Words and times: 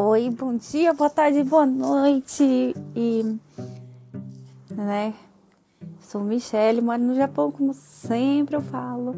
Oi, 0.00 0.30
bom 0.30 0.56
dia, 0.56 0.94
boa 0.94 1.10
tarde, 1.10 1.42
boa 1.42 1.66
noite. 1.66 2.72
E, 2.94 3.36
né? 4.70 5.12
Sou 6.00 6.22
Michelle, 6.22 6.80
moro 6.80 7.02
no 7.02 7.16
Japão, 7.16 7.50
como 7.50 7.74
sempre 7.74 8.54
eu 8.54 8.62
falo. 8.62 9.16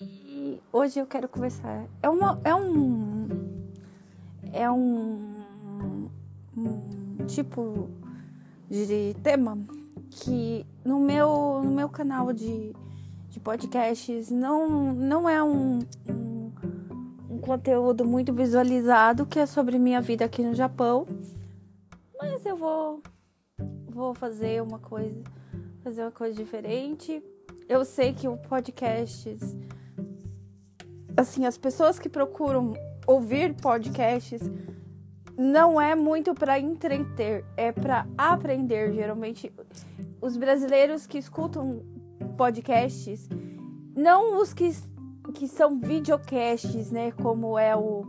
E 0.00 0.60
hoje 0.72 0.98
eu 0.98 1.06
quero 1.06 1.28
conversar. 1.28 1.86
É 2.02 2.08
uma, 2.08 2.40
é 2.42 2.52
um, 2.52 3.28
é 4.52 4.68
um, 4.68 5.36
um 6.56 7.24
tipo 7.28 7.88
de 8.68 9.14
tema 9.22 9.56
que 10.10 10.66
no 10.84 10.98
meu, 10.98 11.62
no 11.62 11.70
meu 11.70 11.88
canal 11.88 12.32
de, 12.32 12.74
de 13.28 13.38
podcasts 13.38 14.32
não, 14.32 14.92
não 14.92 15.28
é 15.28 15.40
um, 15.40 15.78
um 16.08 16.19
conteúdo 17.50 18.04
muito 18.04 18.32
visualizado 18.32 19.26
que 19.26 19.40
é 19.40 19.44
sobre 19.44 19.76
minha 19.76 20.00
vida 20.00 20.24
aqui 20.24 20.40
no 20.40 20.54
Japão. 20.54 21.04
Mas 22.16 22.46
eu 22.46 22.56
vou 22.56 23.02
vou 23.88 24.14
fazer 24.14 24.62
uma 24.62 24.78
coisa, 24.78 25.20
fazer 25.82 26.02
uma 26.02 26.12
coisa 26.12 26.32
diferente. 26.36 27.20
Eu 27.68 27.84
sei 27.84 28.12
que 28.12 28.28
o 28.28 28.36
podcasts 28.36 29.40
assim, 31.16 31.44
as 31.44 31.58
pessoas 31.58 31.98
que 31.98 32.08
procuram 32.08 32.74
ouvir 33.04 33.52
podcasts 33.54 34.42
não 35.36 35.80
é 35.80 35.96
muito 35.96 36.32
para 36.34 36.56
entreter, 36.56 37.44
é 37.56 37.72
para 37.72 38.06
aprender. 38.16 38.92
Geralmente 38.92 39.52
os 40.22 40.36
brasileiros 40.36 41.04
que 41.04 41.18
escutam 41.18 41.82
podcasts, 42.36 43.28
não 43.96 44.40
os 44.40 44.54
que 44.54 44.72
que 45.32 45.48
são 45.48 45.78
videocasts, 45.78 46.90
né? 46.90 47.12
Como 47.12 47.58
é 47.58 47.76
o, 47.76 48.04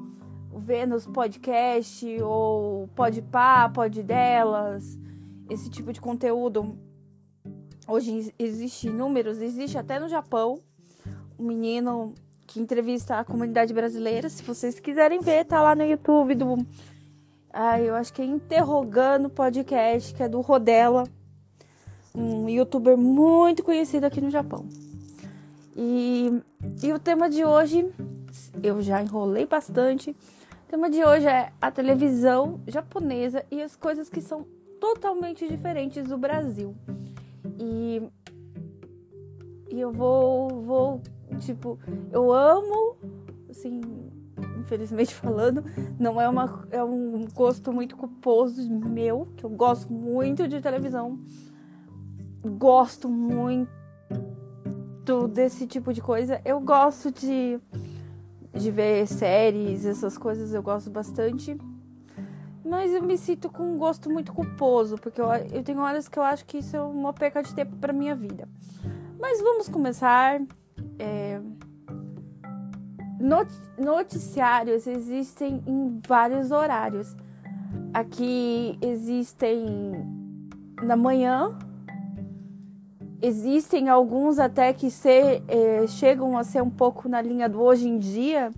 Vênus 0.59 1.07
Podcast 1.07 2.05
ou 2.21 2.87
Podpah, 2.89 3.69
Pod 3.69 4.03
Delas, 4.03 4.99
esse 5.49 5.69
tipo 5.69 5.93
de 5.93 6.01
conteúdo. 6.01 6.77
Hoje 7.87 8.33
existe 8.37 8.89
números, 8.89 9.41
existe 9.41 9.77
até 9.77 9.99
no 9.99 10.07
Japão 10.07 10.59
um 11.39 11.45
menino 11.45 12.13
que 12.45 12.59
entrevista 12.59 13.17
a 13.17 13.23
comunidade 13.25 13.73
brasileira. 13.73 14.29
Se 14.29 14.43
vocês 14.43 14.79
quiserem 14.79 15.19
ver, 15.19 15.45
tá 15.45 15.61
lá 15.61 15.73
no 15.73 15.83
YouTube 15.83 16.35
do. 16.35 16.65
Ah, 17.51 17.79
eu 17.81 17.95
acho 17.95 18.13
que 18.13 18.21
é 18.21 18.25
Interrogando 18.25 19.29
Podcast, 19.29 20.13
que 20.13 20.23
é 20.23 20.29
do 20.29 20.39
Rodela, 20.41 21.05
um 22.13 22.47
youtuber 22.47 22.97
muito 22.97 23.63
conhecido 23.63 24.05
aqui 24.05 24.21
no 24.21 24.29
Japão. 24.29 24.67
E, 25.75 26.41
e 26.83 26.93
o 26.93 26.99
tema 26.99 27.29
de 27.29 27.45
hoje, 27.45 27.89
eu 28.61 28.81
já 28.81 29.01
enrolei 29.01 29.45
bastante. 29.45 30.11
O 30.11 30.69
tema 30.69 30.89
de 30.89 31.03
hoje 31.03 31.27
é 31.27 31.51
a 31.61 31.71
televisão 31.71 32.61
japonesa 32.67 33.45
e 33.51 33.61
as 33.61 33.75
coisas 33.75 34.09
que 34.09 34.21
são 34.21 34.45
totalmente 34.79 35.47
diferentes 35.47 36.07
do 36.07 36.17
Brasil. 36.17 36.75
E, 37.59 38.01
e 39.69 39.79
eu 39.79 39.91
vou, 39.91 40.61
vou, 40.61 41.01
tipo, 41.39 41.79
eu 42.11 42.33
amo, 42.33 42.97
assim, 43.49 43.81
infelizmente 44.59 45.13
falando, 45.15 45.63
não 45.99 46.19
é, 46.19 46.27
uma, 46.27 46.67
é 46.71 46.83
um 46.83 47.25
gosto 47.33 47.71
muito 47.71 47.95
culposo 47.95 48.69
meu, 48.69 49.27
que 49.37 49.45
eu 49.45 49.49
gosto 49.49 49.93
muito 49.93 50.47
de 50.47 50.59
televisão, 50.59 51.19
gosto 52.57 53.07
muito 53.07 53.80
desse 55.27 55.67
tipo 55.67 55.93
de 55.93 56.01
coisa. 56.01 56.41
Eu 56.43 56.59
gosto 56.59 57.11
de, 57.11 57.59
de 58.53 58.71
ver 58.71 59.07
séries, 59.07 59.85
essas 59.85 60.17
coisas 60.17 60.53
eu 60.53 60.61
gosto 60.61 60.89
bastante. 60.89 61.57
Mas 62.63 62.93
eu 62.93 63.01
me 63.01 63.17
sinto 63.17 63.49
com 63.49 63.63
um 63.63 63.77
gosto 63.77 64.09
muito 64.09 64.31
culposo, 64.31 64.97
porque 64.97 65.19
eu, 65.19 65.27
eu 65.51 65.63
tenho 65.63 65.81
horas 65.81 66.07
que 66.07 66.17
eu 66.17 66.23
acho 66.23 66.45
que 66.45 66.59
isso 66.59 66.75
é 66.75 66.81
uma 66.81 67.11
perca 67.11 67.41
de 67.41 67.53
tempo 67.53 67.75
para 67.77 67.91
minha 67.91 68.15
vida. 68.15 68.47
Mas 69.19 69.41
vamos 69.41 69.67
começar. 69.67 70.41
É... 70.97 71.39
Noticiários 73.77 74.87
existem 74.87 75.61
em 75.67 75.99
vários 76.07 76.49
horários. 76.51 77.15
Aqui 77.93 78.77
existem 78.81 79.65
na 80.81 80.95
manhã, 80.95 81.57
Existem 83.21 83.87
alguns 83.87 84.39
até 84.39 84.73
que 84.73 84.89
ser, 84.89 85.43
é, 85.47 85.85
chegam 85.85 86.35
a 86.37 86.43
ser 86.43 86.63
um 86.63 86.71
pouco 86.71 87.07
na 87.07 87.21
linha 87.21 87.47
do 87.47 87.61
hoje 87.61 87.87
em 87.87 87.99
dia, 87.99 88.51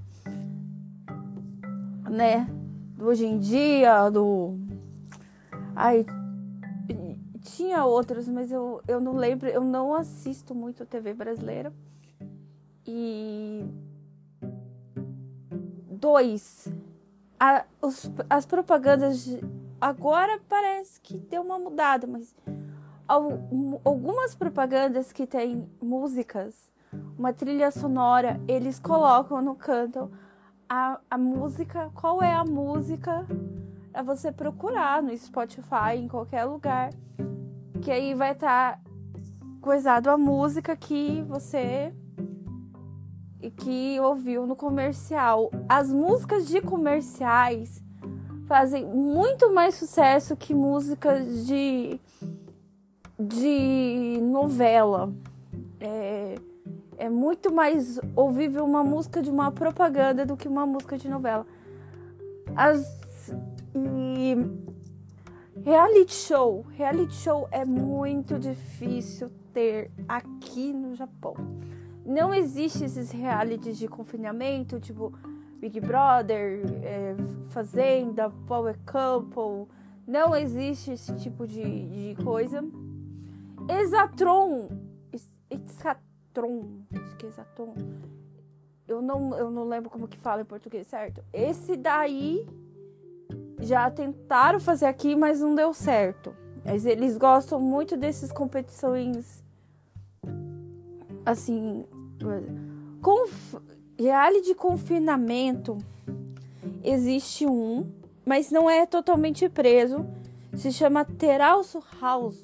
né? 2.10 2.48
Do 2.96 3.08
hoje 3.08 3.26
em 3.26 3.38
dia, 3.38 4.10
do. 4.10 4.58
Ai, 5.76 6.06
tinha 7.42 7.84
outros, 7.84 8.28
mas 8.30 8.52
eu, 8.52 8.82
eu 8.88 9.02
não 9.02 9.18
lembro, 9.18 9.50
eu 9.50 9.62
não 9.62 9.94
assisto 9.94 10.56
muito 10.56 10.86
TV 10.86 11.14
brasileira. 11.14 11.74
E. 12.88 13.66
Dois. 15.90 16.72
A, 17.38 17.66
os, 17.82 18.10
as 18.30 18.46
propagandas. 18.46 19.28
Agora 19.82 20.40
parece 20.48 21.02
que 21.02 21.18
deu 21.18 21.42
uma 21.42 21.60
mudada, 21.60 22.08
mas 22.08 22.34
algumas 23.08 24.36
propagandas 24.36 25.12
que 25.12 25.28
tem 25.28 25.70
músicas, 25.82 26.72
uma 27.18 27.34
trilha 27.34 27.72
sonora, 27.72 28.40
eles 28.48 28.80
colocam 28.80 29.42
no 29.42 29.56
canto 29.56 30.12
a, 30.70 31.00
a 31.10 31.18
música, 31.18 31.92
qual 31.94 32.22
é 32.22 32.34
a 32.34 32.44
música 32.44 33.26
é 33.94 34.02
você 34.02 34.32
procurar 34.32 35.04
no 35.04 35.16
Spotify, 35.16 35.98
em 35.98 36.08
qualquer 36.08 36.46
lugar, 36.46 36.90
que 37.82 37.92
aí 37.92 38.14
vai 38.16 38.32
estar 38.32 38.78
tá 38.78 38.80
coisado 39.62 40.10
a 40.10 40.18
música 40.18 40.76
que 40.76 41.24
você 41.28 41.94
que 43.58 44.00
ouviu 44.00 44.48
no 44.48 44.56
comercial. 44.56 45.52
As 45.68 45.92
músicas 45.92 46.48
de 46.48 46.62
comerciais 46.62 47.84
fazem 48.48 48.86
muito 48.86 49.54
mais 49.54 49.76
sucesso 49.76 50.36
que 50.36 50.54
músicas 50.54 51.46
de 51.46 52.00
de 53.20 54.20
novela. 54.22 55.14
É, 55.80 56.36
é 56.98 57.10
muito 57.10 57.52
mais 57.54 58.00
ouvível 58.16 58.64
uma 58.66 58.84
música 58.84 59.22
de 59.22 59.30
uma 59.30 59.52
propaganda 59.52 60.26
do 60.26 60.38
que 60.38 60.48
uma 60.48 60.66
música 60.66 60.98
de 60.98 61.10
novela. 61.10 61.46
As, 62.56 62.86
e 63.76 64.36
reality 65.64 66.14
show, 66.14 66.66
reality 66.76 67.14
show 67.14 67.48
é 67.52 67.66
muito 67.66 68.38
difícil 68.38 69.32
ter 69.54 69.92
aqui 70.08 70.74
no 70.74 70.96
Japão. 70.96 71.36
Não 72.06 72.34
existe 72.34 72.84
esses 72.84 73.12
realities 73.12 73.78
de 73.78 73.88
confinamento, 73.88 74.80
tipo 74.80 75.14
Big 75.60 75.80
Brother, 75.80 76.62
é, 76.84 77.16
Fazenda, 77.50 78.30
Power 78.46 78.78
Couple. 78.86 79.68
Não 80.06 80.36
existe 80.36 80.92
esse 80.92 81.16
tipo 81.16 81.48
de, 81.48 81.64
de 82.14 82.24
coisa. 82.24 82.62
Exatron. 83.70 84.70
Exatron. 85.50 86.82
É 86.92 87.26
Exatron. 87.26 87.76
Eu 88.88 89.02
não, 89.02 89.36
eu 89.38 89.50
não 89.50 89.68
lembro 89.68 89.90
como 89.90 90.08
que 90.08 90.18
fala 90.18 90.42
em 90.42 90.46
português, 90.46 90.88
certo? 90.88 91.24
Esse 91.32 91.78
daí 91.78 92.46
já 93.60 93.90
tentaram 93.90 94.60
fazer 94.60 94.86
aqui, 94.86 95.16
mas 95.16 95.40
não 95.40 95.56
deu 95.56 95.74
certo. 95.74 96.36
Mas 96.66 96.86
eles 96.86 97.18
gostam 97.18 97.60
muito 97.60 97.96
dessas 97.96 98.32
competições 98.32 99.44
assim, 101.26 101.86
conf, 103.02 103.56
reality 103.98 104.48
de 104.48 104.56
confinamento 104.56 105.78
existe 106.84 107.46
um, 107.46 107.90
mas 108.26 108.52
não 108.52 108.70
é 108.70 108.86
totalmente 108.86 109.48
preso. 109.50 110.06
Se 110.56 110.72
chama 110.72 111.06
Teralso 111.06 111.82
House 112.00 112.44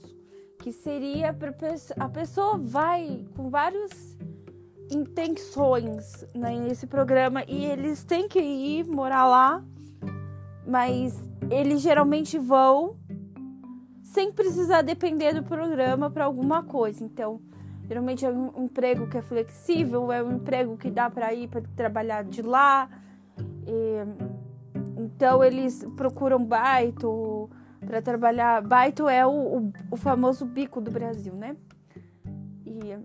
que 0.60 0.74
seria 0.74 1.34
para 1.34 1.54
a 2.00 2.10
pessoa 2.10 2.58
vai 2.58 3.26
com 3.36 3.50
várias 3.50 4.18
intenções 4.92 6.26
né, 6.36 6.60
nesse 6.60 6.86
programa 6.86 7.44
e 7.48 7.66
eles 7.66 8.04
têm 8.04 8.28
que 8.28 8.40
ir 8.40 8.86
morar 8.86 9.26
lá, 9.26 9.64
mas 10.68 11.18
eles 11.50 11.82
geralmente 11.82 12.38
vão 12.38 12.98
sem 14.04 14.32
precisar 14.32 14.82
depender 14.82 15.34
do 15.34 15.44
programa 15.44 16.10
para 16.10 16.26
alguma 16.26 16.64
coisa. 16.64 17.04
Então, 17.04 17.40
geralmente 17.88 18.26
é 18.26 18.30
um 18.30 18.66
emprego 18.66 19.08
que 19.08 19.18
é 19.18 19.22
flexível, 19.22 20.12
é 20.12 20.22
um 20.22 20.36
emprego 20.36 20.76
que 20.76 20.92
dá 20.92 21.10
para 21.10 21.34
ir 21.34 21.48
para 21.48 21.62
trabalhar 21.76 22.24
de 22.24 22.42
lá. 22.42 22.90
E, 23.66 25.02
então 25.02 25.44
eles 25.44 25.86
procuram 25.96 26.44
baito 26.44 27.50
para 27.86 28.02
trabalhar. 28.02 28.62
Baito 28.62 29.08
é 29.08 29.26
o, 29.26 29.30
o, 29.30 29.74
o, 29.92 29.98
famoso 29.98 30.46
bico 30.46 30.82
do 30.82 30.92
Brasil, 30.92 31.34
né? 31.34 31.56
E 32.66 32.98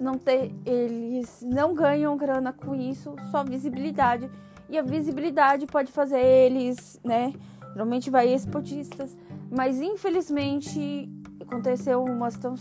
não 0.00 0.18
ter, 0.18 0.54
eles 0.64 1.42
não 1.42 1.74
ganham 1.74 2.16
grana 2.16 2.52
com 2.52 2.74
isso, 2.74 3.14
só 3.30 3.44
visibilidade. 3.44 4.30
E 4.68 4.76
a 4.78 4.82
visibilidade 4.82 5.66
pode 5.66 5.90
fazer 5.92 6.20
eles, 6.20 7.00
né? 7.04 7.32
Normalmente 7.68 8.10
vai 8.10 8.28
esportistas. 8.28 9.16
Mas 9.50 9.80
infelizmente 9.80 11.08
aconteceu 11.40 12.04
uma 12.04 12.30
situação 12.30 12.56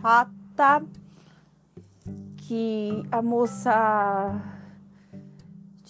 chata 0.00 0.84
que 2.36 3.04
a 3.10 3.22
moça 3.22 4.61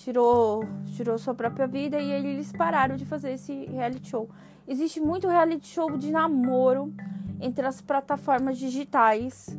tirou, 0.03 0.65
tirou 0.97 1.17
sua 1.19 1.35
própria 1.35 1.67
vida 1.67 1.99
e 1.99 2.11
eles 2.11 2.53
pararam 2.53 2.97
de 2.97 3.05
fazer 3.05 3.33
esse 3.33 3.67
reality 3.67 4.09
show. 4.09 4.29
Existe 4.67 5.01
muito 5.01 5.29
reality 5.29 5.67
show 5.67 5.97
de 5.97 6.11
namoro 6.11 6.93
entre 7.41 7.67
as 7.67 7.81
plataformas 7.81 8.59
digitais, 8.59 9.57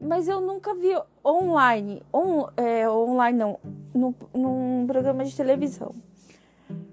mas 0.00 0.28
eu 0.28 0.40
nunca 0.40 0.74
vi 0.74 0.96
online, 1.24 2.02
on, 2.12 2.48
é, 2.56 2.88
online 2.88 3.38
não, 3.38 3.58
no, 3.94 4.14
num 4.34 4.86
programa 4.86 5.24
de 5.24 5.36
televisão. 5.36 5.94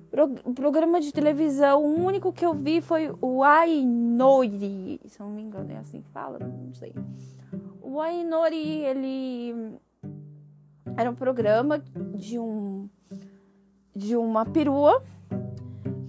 Pro, 0.09 0.29
programa 0.53 1.00
de 1.00 1.12
televisão, 1.12 1.83
o 1.83 2.06
único 2.06 2.31
que 2.33 2.45
eu 2.45 2.53
vi 2.53 2.81
foi 2.81 3.13
o 3.21 3.44
Ainori, 3.44 5.00
se 5.06 5.19
não 5.19 5.29
me 5.29 5.41
engano 5.41 5.71
é 5.71 5.77
assim 5.77 6.01
que 6.01 6.09
fala, 6.09 6.39
não 6.39 6.74
sei. 6.74 6.94
O 7.81 8.01
Ainori, 8.01 8.83
ele 8.83 9.79
era 10.95 11.10
um 11.10 11.16
programa 11.16 11.81
de 12.16 12.39
um 12.39 12.89
de 13.95 14.16
uma 14.16 14.45
perua 14.45 15.04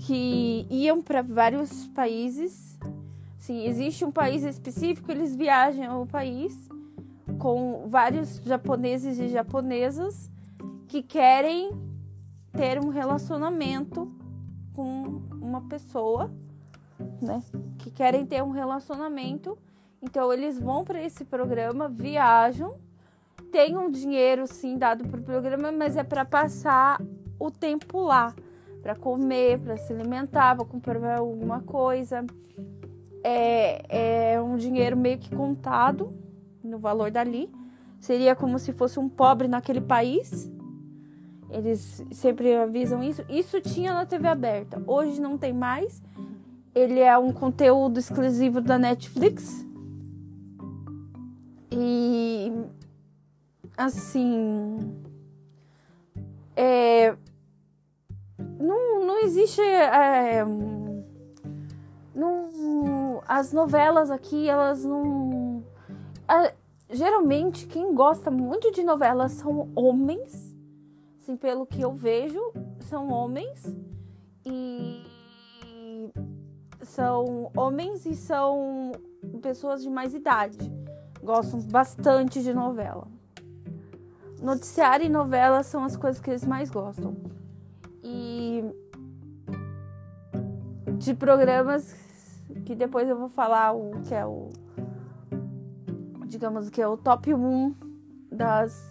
que 0.07 0.67
iam 0.71 1.01
para 1.01 1.23
vários 1.23 1.87
países. 1.89 2.79
Sim, 3.39 3.65
existe 3.65 4.05
um 4.05 4.13
país 4.13 4.45
específico, 4.45 5.11
eles 5.11 5.35
viajam 5.35 5.91
ao 5.91 6.07
país 6.07 6.69
com 7.39 7.87
vários 7.89 8.37
japoneses 8.45 9.19
e 9.19 9.29
japonesas 9.29 10.31
que 10.87 11.03
querem 11.03 11.71
ter 12.53 12.79
um 12.79 12.89
relacionamento 12.89 14.11
com 14.75 15.23
uma 15.41 15.63
pessoa, 15.63 16.31
né? 17.23 17.43
Que 17.79 17.91
querem 17.91 18.27
ter 18.27 18.43
um 18.43 18.51
relacionamento. 18.51 19.57
Então 20.03 20.33
eles 20.33 20.59
vão 20.59 20.85
para 20.85 21.03
esse 21.03 21.25
programa, 21.25 21.89
viajam, 21.89 22.77
tem 23.51 23.77
um 23.77 23.91
dinheiro 23.91 24.47
sim 24.47 24.77
dado 24.77 25.07
para 25.09 25.21
o 25.21 25.23
programa, 25.23 25.73
mas 25.73 25.97
é 25.97 26.03
para 26.03 26.25
passar 26.25 27.01
o 27.39 27.51
tempo 27.51 28.01
lá, 28.03 28.35
para 28.83 28.95
comer, 28.95 29.59
para 29.61 29.77
se 29.77 29.93
alimentar, 29.93 30.57
para 30.57 30.65
comprar 30.65 31.19
alguma 31.19 31.61
coisa. 31.61 32.25
É, 33.25 34.35
é 34.35 34.41
um 34.41 34.57
dinheiro 34.57 34.97
meio 34.97 35.19
que 35.19 35.35
contado 35.35 36.13
no 36.63 36.79
valor 36.79 37.11
dali. 37.11 37.51
Seria 38.01 38.37
como 38.37 38.59
se 38.59 38.73
fosse 38.73 38.99
um 38.99 39.09
pobre 39.09 39.49
naquele 39.49 39.81
país. 39.81 40.51
Eles 41.51 42.05
sempre 42.13 42.55
avisam 42.55 43.03
isso. 43.03 43.25
Isso 43.29 43.61
tinha 43.61 43.93
na 43.93 44.07
TV 44.07 44.29
aberta. 44.29 44.83
Hoje 44.87 45.21
não 45.21 45.37
tem 45.37 45.53
mais. 45.53 46.03
Ele 46.75 47.01
é 47.01 47.17
um 47.19 47.33
conteúdo 47.33 47.99
exclusivo 47.99 48.61
da 48.61 48.79
Netflix. 48.79 49.67
E 51.71 52.53
assim. 53.79 54.77
É, 56.57 57.17
não, 58.59 59.07
não 59.07 59.21
existe. 59.21 59.61
É, 59.63 60.45
não, 62.15 63.23
as 63.27 63.53
novelas 63.53 64.11
aqui, 64.11 64.49
elas 64.49 64.85
não. 64.85 65.65
Geralmente, 66.91 67.67
quem 67.67 67.95
gosta 67.95 68.31
muito 68.31 68.73
de 68.73 68.83
novelas 68.83 69.33
são 69.33 69.71
homens. 69.77 70.55
Assim, 71.21 71.37
pelo 71.37 71.65
que 71.65 71.81
eu 71.81 71.93
vejo, 71.93 72.41
são 72.81 73.09
homens. 73.11 73.65
E. 74.45 75.05
São 76.83 77.51
homens 77.57 78.07
e 78.07 78.15
são 78.15 78.93
pessoas 79.43 79.83
de 79.83 79.91
mais 79.91 80.15
idade. 80.15 80.59
Gostam 81.23 81.61
bastante 81.61 82.43
de 82.43 82.55
novela. 82.55 83.18
Noticiário 84.41 85.05
e 85.05 85.09
novela 85.09 85.63
são 85.63 85.85
as 85.85 85.97
coisas 85.97 86.21
que 86.21 86.31
eles 86.31 86.45
mais 86.45 86.71
gostam. 86.71 87.17
E 88.03 88.65
de 90.99 91.15
programas 91.15 91.95
que 92.65 92.75
depois 92.75 93.09
eu 93.09 93.19
vou 93.19 93.29
falar 93.29 93.73
o 93.73 94.01
que 94.03 94.15
é 94.15 94.27
o 94.27 94.51
digamos 96.27 96.69
que 96.69 96.83
é 96.83 96.87
o 96.87 96.97
top 96.97 97.33
1 97.33 97.75
das 98.31 98.87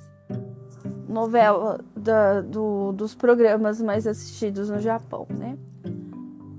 novelas 1.07 1.79
da, 1.95 2.41
do, 2.41 2.91
dos 2.93 3.13
programas 3.13 3.79
mais 3.81 4.07
assistidos 4.07 4.69
no 4.69 4.79
Japão, 4.79 5.27
né? 5.29 5.57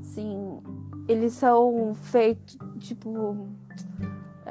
Sim, 0.03 0.61
eles 1.09 1.33
são 1.33 1.95
feitos 1.95 2.57
tipo 2.79 3.49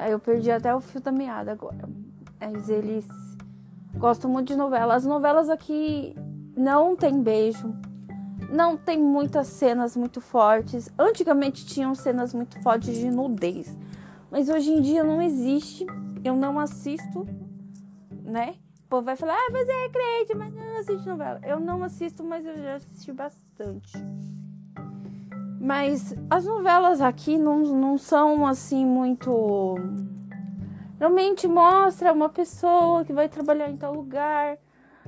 eu 0.08 0.18
perdi 0.18 0.50
até 0.50 0.74
o 0.74 0.80
fio 0.80 1.00
da 1.00 1.10
meada 1.10 1.52
agora. 1.52 1.88
Mas 2.40 2.68
eles 2.68 3.06
gostam 3.98 4.30
muito 4.30 4.48
de 4.48 4.56
novelas. 4.56 4.98
As 4.98 5.04
novelas 5.04 5.50
aqui 5.50 6.14
não 6.56 6.96
tem 6.96 7.22
beijo, 7.22 7.74
não 8.50 8.76
tem 8.76 8.98
muitas 8.98 9.48
cenas 9.48 9.96
muito 9.96 10.20
fortes. 10.20 10.90
Antigamente 10.98 11.66
tinham 11.66 11.94
cenas 11.94 12.32
muito 12.32 12.60
fortes 12.62 12.94
de 12.94 13.10
nudez, 13.10 13.76
mas 14.30 14.48
hoje 14.48 14.70
em 14.70 14.80
dia 14.80 15.04
não 15.04 15.20
existe. 15.20 15.86
Eu 16.24 16.36
não 16.36 16.58
assisto, 16.58 17.26
né? 18.24 18.54
O 18.84 18.88
povo 18.88 19.02
vai 19.04 19.16
falar, 19.16 19.34
ah, 19.34 19.52
você 19.52 19.70
é 19.70 19.88
crente, 19.88 20.34
mas 20.34 20.52
não 20.54 20.78
assiste 20.78 21.06
novela. 21.06 21.40
Eu 21.44 21.60
não 21.60 21.82
assisto, 21.84 22.24
mas 22.24 22.44
eu 22.44 22.56
já 22.56 22.76
assisti 22.76 23.12
bastante. 23.12 23.92
Mas 25.60 26.14
as 26.30 26.46
novelas 26.46 27.00
aqui 27.00 27.36
não, 27.36 27.58
não 27.58 27.98
são 27.98 28.46
assim 28.46 28.86
muito. 28.86 29.74
Realmente 30.98 31.46
mostra 31.46 32.12
uma 32.12 32.28
pessoa 32.28 33.04
que 33.04 33.12
vai 33.12 33.28
trabalhar 33.28 33.70
em 33.70 33.76
tal 33.76 33.94
lugar 33.94 34.58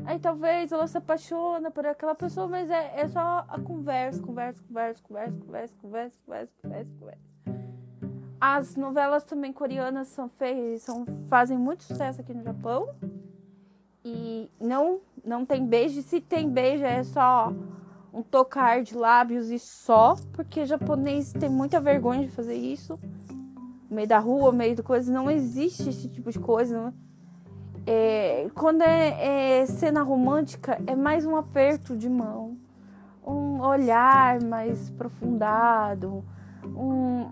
Aí 0.05 0.19
talvez 0.19 0.73
ela 0.73 0.87
se 0.87 0.97
apaixona 0.97 1.71
por 1.71 1.87
aquela 1.87 2.15
pessoa, 2.15 2.49
mas 2.49 2.71
é, 2.71 3.01
é 3.01 3.09
só 3.09 3.45
a 3.49 3.61
conversa, 3.61 4.21
conversa, 4.23 4.63
conversa, 4.67 5.03
conversa, 5.03 5.03
conversa, 5.03 5.75
conversa, 5.81 6.15
conversa, 6.25 6.53
conversa, 6.63 6.93
conversa. 6.99 7.21
As 8.41 8.77
novelas 8.77 9.25
também 9.25 9.53
coreanas 9.53 10.09
são 10.09 10.29
feitas, 10.29 10.83
são, 10.83 11.05
fazem 11.29 11.59
muito 11.59 11.85
sucesso 11.85 12.21
aqui 12.21 12.33
no 12.33 12.43
Japão. 12.43 12.89
E 14.03 14.51
não, 14.59 15.01
não 15.23 15.45
tem 15.45 15.67
beijo. 15.67 16.01
Se 16.01 16.21
tem 16.21 16.49
beijo, 16.49 16.85
é 16.85 17.03
só 17.05 17.53
um 18.13 18.23
tocar 18.23 18.83
de 18.83 18.97
lábios 18.97 19.51
e 19.51 19.59
só, 19.59 20.17
porque 20.33 20.65
japonês 20.65 21.33
tem 21.33 21.51
muita 21.51 21.79
vergonha 21.79 22.27
de 22.27 22.33
fazer 22.33 22.55
isso. 22.55 22.99
No 23.91 23.97
meio 23.97 24.09
da 24.09 24.19
rua, 24.19 24.53
no 24.53 24.59
meio 24.59 24.75
de 24.77 24.83
coisa, 24.83 25.13
não 25.13 25.31
existe 25.31 25.91
esse 25.91 26.09
tipo 26.09 26.31
de 26.31 26.39
coisa. 26.39 26.81
Não 26.81 26.95
é, 27.87 28.49
quando 28.55 28.83
é, 28.83 29.61
é, 29.61 29.67
cena 29.67 30.03
romântica, 30.03 30.81
é 30.87 30.95
mais 30.95 31.25
um 31.25 31.37
aperto 31.37 31.97
de 31.97 32.09
mão, 32.09 32.57
um 33.27 33.61
olhar 33.61 34.41
mais 34.43 34.91
aprofundado, 34.91 36.25
um, 36.65 37.31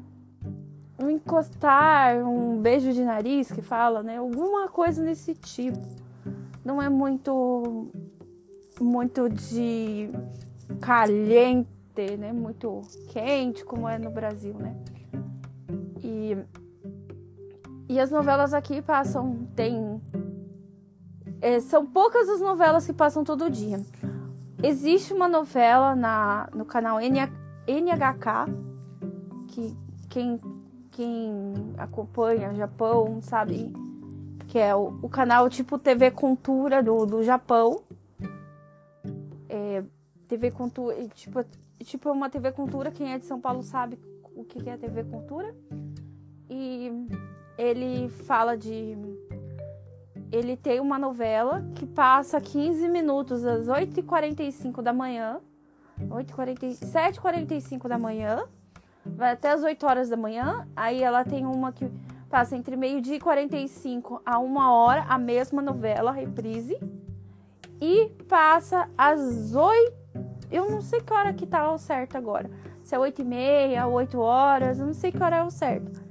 um 0.99 1.11
encostar, 1.11 2.17
um 2.27 2.61
beijo 2.61 2.93
de 2.93 3.03
nariz 3.05 3.53
que 3.53 3.63
fala, 3.63 4.03
né? 4.03 4.17
Alguma 4.17 4.69
coisa 4.69 5.03
nesse 5.03 5.35
tipo. 5.35 5.79
Não 6.65 6.83
é 6.83 6.89
muito, 6.89 7.89
muito 8.81 9.29
de 9.29 10.11
caliente, 10.81 11.69
né? 12.19 12.33
Muito 12.33 12.83
quente 13.11 13.65
como 13.65 13.89
é 13.89 13.99
no 13.99 14.11
Brasil, 14.11 14.55
né? 14.55 14.75
E, 16.03 16.37
e 17.89 17.99
as 17.99 18.11
novelas 18.11 18.53
aqui 18.55 18.83
passam, 18.83 19.49
tem 19.55 20.01
é, 21.41 21.61
são 21.61 21.87
poucas 21.87 22.29
as 22.29 22.41
novelas 22.41 22.87
que 22.87 22.93
passam 22.93 23.25
todo 23.25 23.51
dia. 23.51 23.81
Existe 24.63 25.13
uma 25.13 25.29
novela 25.29 25.95
na, 25.95 26.49
no 26.53 26.65
canal 26.65 26.99
NHK, 27.01 28.47
que 29.49 29.77
quem, 30.09 30.41
quem 30.91 31.55
acompanha 31.79 32.55
Japão 32.55 33.21
sabe 33.23 33.73
que 34.49 34.59
é 34.59 34.75
o, 34.75 34.99
o 35.03 35.09
canal 35.09 35.49
tipo 35.49 35.79
TV 35.79 36.11
Cultura 36.11 36.83
do, 36.83 37.07
do 37.07 37.23
Japão. 37.23 37.83
É, 39.49 39.85
TV 40.27 40.51
Cultura, 40.51 40.97
tipo, 41.15 41.45
tipo 41.85 42.11
uma 42.11 42.29
TV 42.29 42.51
Cultura, 42.53 42.91
quem 42.91 43.13
é 43.13 43.19
de 43.19 43.27
São 43.27 43.41
Paulo 43.41 43.63
sabe 43.63 43.99
o 44.35 44.45
que 44.45 44.69
é 44.69 44.77
TV 44.77 45.05
Cultura. 45.05 45.55
E 46.49 46.91
ele 47.57 48.09
fala 48.09 48.57
de 48.57 48.97
ele 50.31 50.57
tem 50.57 50.79
uma 50.81 50.99
novela 50.99 51.65
que 51.75 51.87
passa 51.87 52.41
15 52.41 52.89
minutos 52.89 53.45
às 53.45 53.67
8h45 53.67 54.83
da 54.83 54.93
manhã, 54.93 55.41
7h45 56.01 57.89
da 57.89 57.99
manhã, 57.99 58.45
vai 59.05 59.33
até 59.33 59.51
as 59.51 59.63
8 59.63 59.87
horas 59.87 60.09
da 60.11 60.17
manhã. 60.17 60.69
Aí 60.77 61.03
ela 61.03 61.25
tem 61.25 61.47
uma 61.47 61.73
que 61.73 61.91
passa 62.29 62.57
entre 62.57 62.77
meio-dia 62.77 63.17
e 63.17 63.21
45 63.21 64.21
a 64.25 64.39
uma 64.39 64.71
hora, 64.73 65.03
a 65.09 65.19
mesma 65.19 65.63
novela, 65.63 66.13
reprise. 66.13 66.79
e 67.81 68.09
passa 68.29 68.89
às 68.97 69.55
8. 69.55 69.97
Eu 70.51 70.71
não 70.71 70.81
sei 70.81 71.01
que 71.01 71.13
hora 71.13 71.33
que 71.33 71.47
tá 71.47 71.71
o 71.73 71.79
certo 71.79 72.17
agora. 72.17 72.51
Se 72.83 72.95
é 72.95 72.99
8 72.99 73.21
e 73.21 73.25
meia, 73.25 73.87
8 73.87 74.19
horas, 74.19 74.81
eu 74.81 74.87
não 74.87 74.95
sei 74.95 75.13
que 75.13 75.23
hora 75.23 75.37
é 75.37 75.43
o 75.43 75.51
certo. 75.51 76.08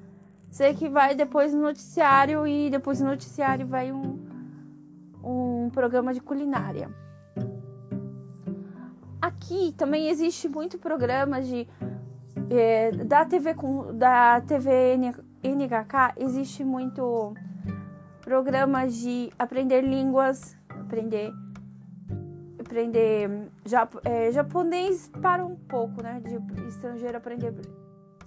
Sei 0.49 0.73
que 0.73 0.89
vai 0.89 1.13
depois 1.15 1.53
no 1.53 1.61
noticiário 1.61 2.47
e 2.47 2.69
depois 2.69 2.99
no 2.99 3.07
noticiário 3.07 3.67
vai 3.67 3.91
um, 3.91 4.19
um 5.23 5.69
programa 5.71 6.13
de 6.13 6.21
culinária. 6.21 6.89
Aqui 9.21 9.73
também 9.77 10.09
existe 10.09 10.47
muito 10.47 10.77
programa 10.77 11.41
de 11.41 11.67
é, 12.49 12.91
da 12.91 13.25
TV 13.25 13.53
com 13.53 13.97
da 13.97 14.39
TV 14.41 14.95
NHK 15.43 16.13
existe 16.17 16.63
muito 16.63 17.33
programa 18.21 18.87
de 18.87 19.29
aprender 19.37 19.81
línguas, 19.81 20.55
aprender 20.69 21.33
aprender 22.59 23.49
é, 24.03 24.31
japonês 24.31 25.09
para 25.21 25.45
um 25.45 25.55
pouco, 25.55 26.03
né? 26.03 26.21
De 26.21 26.67
estrangeiro 26.67 27.17
aprender 27.17 27.53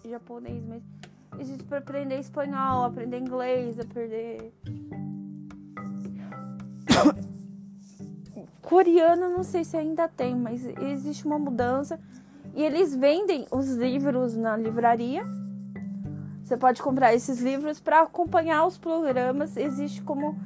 japonês, 0.05 0.65
mas 0.67 0.83
existe 1.41 1.65
para 1.65 1.79
aprender 1.79 2.19
espanhol, 2.19 2.85
aprender 2.85 3.19
inglês, 3.19 3.79
aprender 3.79 4.53
coreano, 8.63 9.31
não 9.31 9.43
sei 9.43 9.65
se 9.65 9.77
ainda 9.77 10.07
tem, 10.09 10.37
mas 10.37 10.65
existe 10.65 11.27
uma 11.27 11.39
mudança 11.39 11.99
e 12.55 12.63
eles 12.63 12.95
vendem 12.95 13.47
os 13.51 13.71
livros 13.71 14.37
na 14.37 14.57
livraria. 14.57 15.23
Você 16.45 16.57
pode 16.57 16.83
comprar 16.83 17.15
esses 17.15 17.41
livros 17.41 17.81
para 17.81 18.03
acompanhar 18.03 18.67
os 18.67 18.77
programas. 18.77 19.57
Existe 19.57 20.03
como 20.03 20.37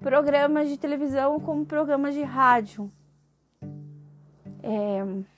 programas 0.00 0.68
de 0.68 0.78
televisão, 0.78 1.40
como 1.40 1.66
programas 1.66 2.14
de 2.14 2.22
rádio. 2.22 2.90
É... 4.62 5.37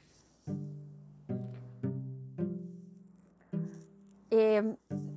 É... 4.31 4.63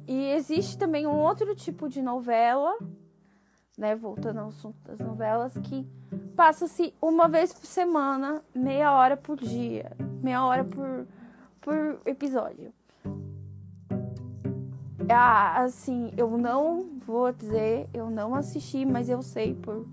E 0.07 0.31
existe 0.31 0.77
também 0.77 1.07
um 1.07 1.17
outro 1.17 1.55
tipo 1.55 1.87
de 1.87 2.01
novela, 2.01 2.77
né? 3.77 3.95
Voltando 3.95 4.39
ao 4.39 4.47
assunto 4.49 4.77
das 4.83 4.99
novelas, 4.99 5.57
que 5.57 5.87
passa-se 6.35 6.93
uma 7.01 7.27
vez 7.27 7.53
por 7.53 7.65
semana, 7.65 8.41
meia 8.53 8.91
hora 8.91 9.15
por 9.15 9.37
dia, 9.37 9.91
meia 10.21 10.43
hora 10.43 10.63
por, 10.63 11.07
por 11.61 12.01
episódio. 12.05 12.73
Ah, 15.09 15.63
assim, 15.63 16.11
eu 16.17 16.37
não 16.37 16.97
vou 17.05 17.31
dizer, 17.31 17.89
eu 17.93 18.09
não 18.09 18.33
assisti, 18.35 18.85
mas 18.85 19.09
eu 19.09 19.21
sei 19.21 19.53
por 19.53 19.85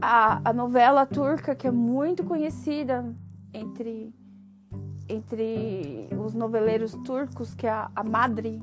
a, 0.00 0.40
a 0.48 0.52
novela 0.52 1.06
turca 1.06 1.54
que 1.54 1.66
é 1.66 1.70
muito 1.70 2.24
conhecida 2.24 3.04
entre 3.52 4.14
entre 5.08 6.08
os 6.18 6.34
noveleiros 6.34 6.92
turcos, 7.04 7.54
que 7.54 7.66
é 7.66 7.70
a, 7.70 7.90
a 7.94 8.04
Madre, 8.04 8.62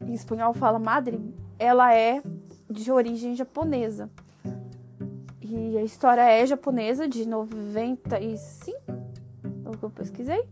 em 0.00 0.12
espanhol 0.12 0.54
fala 0.54 0.78
Madre, 0.78 1.20
ela 1.58 1.94
é 1.94 2.22
de 2.70 2.90
origem 2.90 3.34
japonesa. 3.34 4.10
E 5.40 5.78
a 5.78 5.82
história 5.82 6.22
é 6.22 6.44
japonesa, 6.44 7.08
de 7.08 7.26
95, 7.26 8.78
é 9.64 9.68
o 9.68 9.72
que 9.72 9.82
eu 9.82 9.90
pesquisei. 9.90 10.44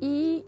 E 0.00 0.44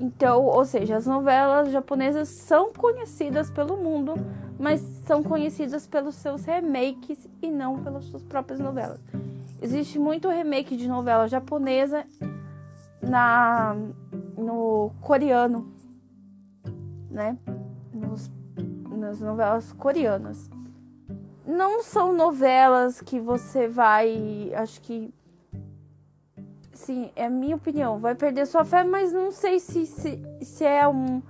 então, 0.00 0.44
ou 0.44 0.64
seja, 0.64 0.96
as 0.96 1.06
novelas 1.06 1.70
japonesas 1.70 2.28
são 2.28 2.72
conhecidas 2.72 3.50
pelo 3.50 3.76
mundo, 3.76 4.14
mas 4.58 4.80
são 5.06 5.22
conhecidas 5.22 5.86
pelos 5.86 6.16
seus 6.16 6.44
remakes 6.44 7.28
e 7.40 7.50
não 7.50 7.82
pelas 7.82 8.04
suas 8.06 8.22
próprias 8.24 8.58
novelas. 8.58 9.00
Existe 9.62 9.98
muito 9.98 10.28
remake 10.28 10.76
de 10.76 10.88
novela 10.88 11.26
japonesa 11.28 12.04
na 13.00 13.74
no 14.36 14.90
coreano, 15.00 15.72
né? 17.10 17.38
Nos, 17.94 18.30
nas 18.90 19.20
novelas 19.20 19.72
coreanas 19.72 20.50
não 21.46 21.82
são 21.82 22.12
novelas 22.12 23.00
que 23.00 23.18
você 23.20 23.66
vai, 23.66 24.52
acho 24.54 24.80
que 24.80 25.12
sim, 26.72 27.10
é 27.14 27.26
a 27.26 27.30
minha 27.30 27.56
opinião, 27.56 27.98
vai 27.98 28.14
perder 28.14 28.46
sua 28.46 28.64
fé, 28.64 28.84
mas 28.84 29.12
não 29.12 29.30
sei 29.30 29.58
se, 29.58 29.86
se, 29.86 30.22
se 30.40 30.64
é 30.64 30.86
um, 30.86 31.22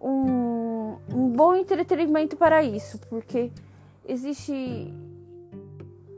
um, 0.00 0.96
um 1.12 1.28
bom 1.30 1.54
entretenimento 1.54 2.36
para 2.36 2.62
isso, 2.62 2.98
porque 3.08 3.50
existe 4.04 4.92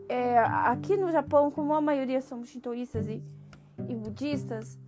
é, 0.08 0.38
aqui 0.38 0.96
no 0.96 1.10
Japão, 1.10 1.50
como 1.50 1.74
a 1.74 1.80
maioria 1.80 2.20
somos 2.20 2.48
shintoístas 2.48 3.06
e, 3.08 3.22
e 3.88 3.94
budistas, 3.94 4.78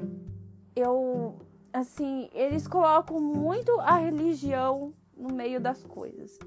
eu 0.75 1.37
assim, 1.73 2.29
eles 2.33 2.67
colocam 2.67 3.21
muito 3.21 3.79
a 3.81 3.99
religião 3.99 4.93
no 5.17 5.33
meio 5.33 5.61
das 5.61 5.83
coisas. 5.85 6.39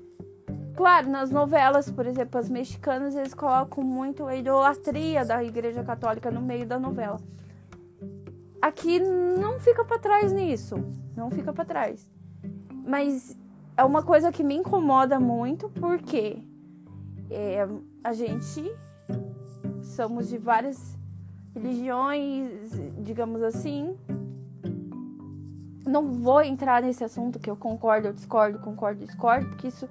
Claro, 0.75 1.09
nas 1.09 1.29
novelas, 1.29 1.89
por 1.91 2.05
exemplo, 2.05 2.39
as 2.39 2.49
mexicanas, 2.49 3.15
eles 3.15 3.33
colocam 3.33 3.83
muito 3.83 4.25
a 4.25 4.35
idolatria 4.35 5.23
da 5.23 5.43
Igreja 5.43 5.83
Católica 5.83 6.31
no 6.31 6.41
meio 6.41 6.65
da 6.65 6.79
novela. 6.79 7.19
Aqui 8.61 8.99
não 8.99 9.59
fica 9.59 9.85
para 9.85 9.99
trás 9.99 10.31
nisso, 10.31 10.75
não 11.15 11.29
fica 11.29 11.53
para 11.53 11.65
trás. 11.65 12.09
Mas 12.85 13.37
é 13.77 13.83
uma 13.83 14.01
coisa 14.03 14.31
que 14.31 14.43
me 14.43 14.55
incomoda 14.55 15.19
muito 15.19 15.69
porque 15.69 16.41
é, 17.29 17.67
a 18.03 18.13
gente 18.13 18.75
somos 19.95 20.27
de 20.27 20.37
várias 20.37 20.97
religiões, 21.53 22.71
digamos 22.99 23.41
assim. 23.41 23.95
Não 25.85 26.09
vou 26.09 26.41
entrar 26.41 26.81
nesse 26.81 27.03
assunto 27.03 27.39
que 27.39 27.49
eu 27.49 27.55
concordo, 27.55 28.07
eu 28.07 28.13
discordo, 28.13 28.59
concordo, 28.59 29.05
discordo, 29.05 29.47
porque 29.49 29.67
isso 29.67 29.87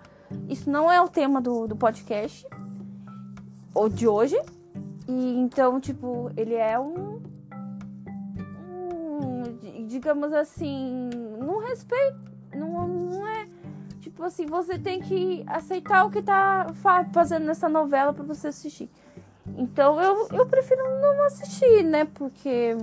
isso 0.48 0.70
não 0.70 0.90
é 0.90 1.00
o 1.00 1.08
tema 1.08 1.40
do, 1.40 1.66
do 1.66 1.76
podcast, 1.76 2.46
ou 3.74 3.88
de 3.88 4.06
hoje. 4.06 4.36
E 5.08 5.38
então, 5.38 5.80
tipo, 5.80 6.30
ele 6.36 6.54
é 6.54 6.78
um, 6.78 7.20
um 8.70 9.86
digamos 9.86 10.32
assim, 10.32 11.10
não 11.38 11.58
respeito, 11.58 12.32
não, 12.54 12.88
tipo 14.22 14.26
assim, 14.26 14.46
você 14.46 14.78
tem 14.78 15.00
que 15.00 15.42
aceitar 15.48 16.04
o 16.04 16.10
que 16.10 16.22
tá 16.22 16.66
fazendo 17.12 17.44
nessa 17.44 17.68
novela 17.68 18.12
para 18.12 18.22
você 18.22 18.48
assistir. 18.48 18.88
Então 19.56 20.00
eu, 20.00 20.28
eu 20.32 20.46
prefiro 20.46 20.82
não 21.00 21.24
assistir, 21.24 21.82
né? 21.82 22.04
Porque 22.04 22.76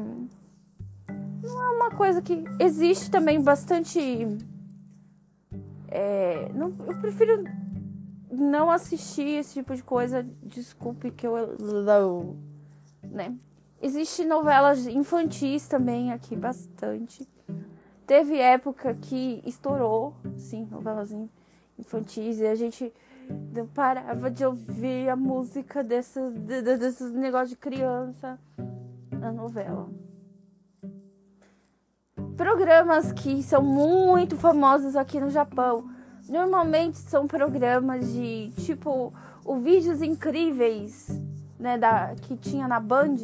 não 1.42 1.64
é 1.64 1.70
uma 1.70 1.92
coisa 1.92 2.22
que 2.22 2.44
existe 2.60 3.10
também 3.10 3.42
bastante 3.42 4.00
é, 5.88 6.52
não, 6.54 6.74
eu 6.86 7.00
prefiro 7.00 7.44
não 8.30 8.70
assistir 8.70 9.40
esse 9.40 9.54
tipo 9.54 9.74
de 9.74 9.84
coisa. 9.84 10.26
Desculpe 10.44 11.10
que 11.12 11.26
eu 11.26 12.36
né? 13.02 13.34
Existe 13.82 14.26
novelas 14.26 14.86
infantis 14.88 15.68
também 15.70 16.12
aqui 16.12 16.36
bastante. 16.36 17.26
Teve 18.10 18.40
época 18.40 18.96
que 18.96 19.40
estourou, 19.46 20.16
sim, 20.36 20.68
novelas 20.72 21.16
infantis 21.78 22.40
e 22.40 22.48
a 22.48 22.56
gente 22.56 22.92
não 23.54 23.68
parava 23.68 24.32
de 24.32 24.44
ouvir 24.44 25.08
a 25.10 25.16
música 25.16 25.84
desses, 25.84 26.34
desses 26.34 27.12
negócios 27.12 27.52
de 27.52 27.56
criança 27.58 28.40
na 29.12 29.32
novela 29.32 29.88
programas 32.36 33.12
que 33.12 33.44
são 33.44 33.62
muito 33.62 34.38
famosos 34.38 34.96
aqui 34.96 35.20
no 35.20 35.30
Japão. 35.30 35.90
Normalmente 36.30 36.98
são 36.98 37.28
programas 37.28 38.12
de 38.12 38.52
tipo 38.56 39.14
o 39.44 39.58
vídeos 39.58 40.02
incríveis, 40.02 41.10
né, 41.60 41.78
da 41.78 42.16
que 42.16 42.38
tinha 42.38 42.66
na 42.66 42.80
Band, 42.80 43.18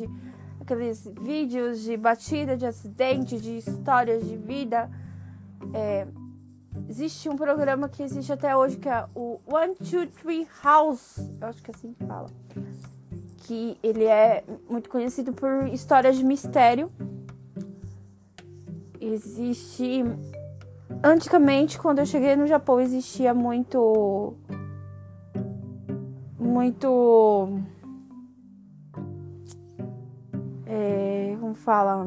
aqueles 0.65 1.07
vídeos 1.21 1.81
de 1.81 1.95
batida, 1.95 2.57
de 2.57 2.65
acidente, 2.65 3.39
de 3.39 3.57
histórias 3.57 4.27
de 4.27 4.35
vida. 4.35 4.89
É, 5.73 6.07
existe 6.89 7.29
um 7.29 7.37
programa 7.37 7.87
que 7.87 8.03
existe 8.03 8.33
até 8.33 8.55
hoje 8.55 8.77
que 8.77 8.89
é 8.89 9.05
o 9.15 9.39
One 9.45 9.75
Two 9.75 10.07
Three 10.07 10.47
House, 10.63 11.17
eu 11.39 11.47
acho 11.47 11.61
que 11.61 11.71
é 11.71 11.73
assim 11.75 11.93
que 11.93 12.05
fala, 12.05 12.29
que 13.37 13.77
ele 13.81 14.05
é 14.05 14.43
muito 14.69 14.89
conhecido 14.89 15.31
por 15.31 15.67
histórias 15.67 16.17
de 16.17 16.23
mistério 16.23 16.91
existe. 19.13 20.03
Antigamente, 21.03 21.77
quando 21.77 21.99
eu 21.99 22.05
cheguei 22.05 22.35
no 22.35 22.47
Japão, 22.47 22.79
existia 22.79 23.33
muito. 23.33 24.35
Muito. 26.39 27.59
É, 30.77 31.37
como 31.39 31.55
fala? 31.55 32.05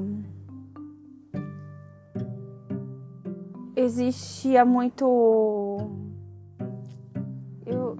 Existia 3.75 4.62
muito. 4.62 5.78
Eu 7.64 7.96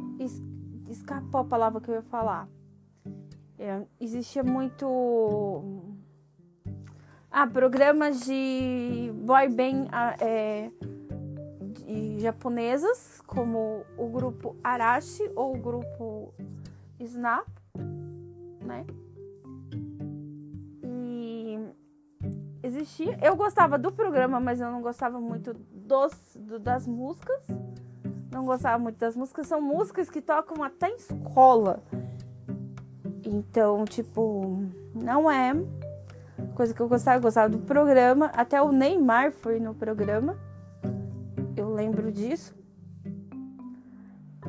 escapou 0.91 1.41
a 1.41 1.45
palavra 1.45 1.81
que 1.81 1.91
eu 1.91 1.95
ia 1.95 2.03
falar. 2.03 2.47
É, 3.59 3.83
existia 3.99 4.45
muito. 4.45 4.85
Ah, 7.31 7.47
programas 7.47 8.21
de 8.21 9.11
boy 9.25 9.49
band 9.49 9.89
é, 10.21 10.71
de 11.63 12.21
japonesas, 12.21 13.23
como 13.27 13.87
o 13.97 14.09
grupo 14.11 14.55
Arashi 14.63 15.31
ou 15.35 15.55
o 15.55 15.59
grupo 15.59 16.35
Snap, 17.01 17.49
né? 18.61 18.85
Existia. 22.69 23.19
Eu 23.23 23.35
gostava 23.37 23.79
do 23.79 23.91
programa, 23.91 24.39
mas 24.39 24.61
eu 24.61 24.71
não 24.71 24.81
gostava 24.81 25.21
muito 25.21 25.55
dos, 25.55 26.13
do, 26.35 26.59
das 26.59 26.87
músicas. 26.87 27.43
Não 28.31 28.45
gostava 28.45 28.79
muito 28.79 28.99
das 28.99 29.17
músicas. 29.17 29.47
São 29.47 29.61
músicas 29.61 30.09
que 30.09 30.21
tocam 30.21 30.63
até 30.63 30.89
em 30.89 30.97
escola. 30.97 31.81
Então, 33.25 33.85
tipo, 33.85 34.63
não 34.95 35.31
é 35.31 35.55
coisa 36.55 36.73
que 36.73 36.81
eu 36.81 36.89
gostava. 36.89 37.19
Eu 37.19 37.23
gostava 37.23 37.49
do 37.49 37.59
programa. 37.59 38.27
Até 38.27 38.61
o 38.63 38.71
Neymar 38.71 39.33
foi 39.33 39.59
no 39.59 39.75
programa. 39.75 40.37
Eu 41.57 41.73
lembro 41.73 42.13
disso. 42.13 42.55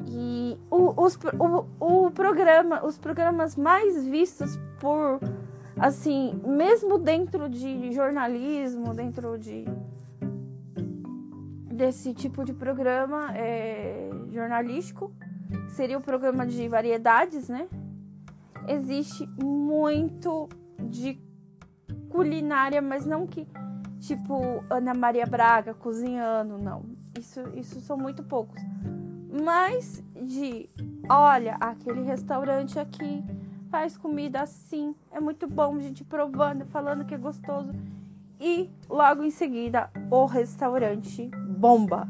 E 0.06 0.58
o, 0.70 1.04
os, 1.04 1.18
o, 1.38 2.06
o 2.06 2.12
programa, 2.12 2.86
os 2.86 2.98
programas 2.98 3.56
mais 3.56 4.06
vistos 4.06 4.58
por, 4.80 5.20
assim, 5.80 6.40
mesmo 6.46 6.98
dentro 6.98 7.50
de 7.50 7.92
jornalismo, 7.92 8.94
dentro 8.94 9.38
de 9.38 9.66
desse 11.74 12.14
tipo 12.14 12.44
de 12.44 12.54
programa 12.54 13.32
é, 13.38 14.10
jornalístico, 14.32 15.14
seria 15.70 15.98
o 15.98 16.02
programa 16.02 16.46
de 16.46 16.68
variedades, 16.68 17.48
né? 17.48 17.70
existe 18.70 19.28
muito 19.42 20.48
de 20.80 21.20
culinária, 22.10 22.82
mas 22.82 23.06
não 23.06 23.26
que 23.26 23.48
tipo 24.00 24.64
Ana 24.70 24.94
Maria 24.94 25.26
Braga 25.26 25.74
cozinhando, 25.74 26.58
não. 26.58 26.86
Isso, 27.18 27.42
isso 27.56 27.82
são 27.82 27.98
muito 27.98 28.24
poucos. 28.24 28.62
Mas 29.44 30.04
de, 30.22 30.70
olha, 31.10 31.56
aquele 31.60 32.02
restaurante 32.04 32.80
aqui 32.80 33.24
faz 33.70 33.98
comida 33.98 34.42
assim, 34.42 34.96
é 35.12 35.20
muito 35.20 35.48
bom, 35.48 35.80
gente 35.80 36.04
provando, 36.04 36.66
falando 36.66 37.06
que 37.06 37.16
é 37.16 37.18
gostoso. 37.18 37.72
E 38.40 38.70
logo 38.90 39.24
em 39.24 39.32
seguida, 39.32 39.90
o 40.10 40.26
restaurante 40.26 41.30
bomba. 41.58 42.08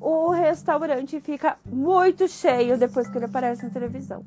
O 0.00 0.30
restaurante 0.30 1.20
fica 1.20 1.56
muito 1.64 2.28
cheio 2.28 2.78
depois 2.78 3.08
que 3.08 3.18
ele 3.18 3.24
aparece 3.24 3.64
na 3.64 3.70
televisão 3.70 4.24